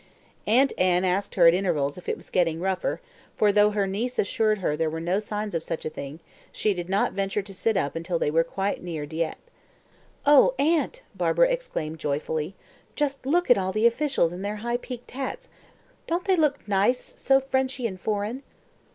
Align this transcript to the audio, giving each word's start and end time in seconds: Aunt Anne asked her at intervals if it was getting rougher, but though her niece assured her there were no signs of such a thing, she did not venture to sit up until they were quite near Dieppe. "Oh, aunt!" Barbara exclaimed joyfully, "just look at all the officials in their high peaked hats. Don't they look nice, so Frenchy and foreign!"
Aunt 0.47 0.73
Anne 0.79 1.05
asked 1.05 1.35
her 1.35 1.45
at 1.45 1.53
intervals 1.53 1.95
if 1.95 2.09
it 2.09 2.17
was 2.17 2.31
getting 2.31 2.59
rougher, 2.59 2.99
but 3.37 3.53
though 3.53 3.69
her 3.69 3.85
niece 3.85 4.17
assured 4.17 4.57
her 4.57 4.75
there 4.75 4.89
were 4.89 4.99
no 4.99 5.19
signs 5.19 5.53
of 5.53 5.63
such 5.63 5.85
a 5.85 5.91
thing, 5.91 6.19
she 6.51 6.73
did 6.73 6.89
not 6.89 7.13
venture 7.13 7.43
to 7.43 7.53
sit 7.53 7.77
up 7.77 7.95
until 7.95 8.17
they 8.17 8.31
were 8.31 8.43
quite 8.43 8.81
near 8.81 9.05
Dieppe. 9.05 9.37
"Oh, 10.25 10.55
aunt!" 10.57 11.03
Barbara 11.13 11.49
exclaimed 11.51 11.99
joyfully, 11.99 12.55
"just 12.95 13.27
look 13.27 13.51
at 13.51 13.59
all 13.59 13.71
the 13.71 13.85
officials 13.85 14.33
in 14.33 14.41
their 14.41 14.55
high 14.65 14.77
peaked 14.77 15.11
hats. 15.11 15.49
Don't 16.07 16.25
they 16.25 16.35
look 16.35 16.67
nice, 16.67 16.99
so 16.99 17.39
Frenchy 17.39 17.85
and 17.85 18.01
foreign!" 18.01 18.41